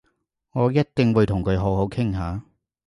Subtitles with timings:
[0.53, 2.41] 我一定會同佢好好傾下